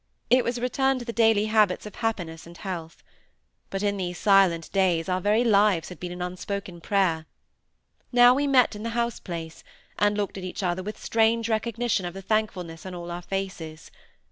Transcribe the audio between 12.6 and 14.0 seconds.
on all our faces.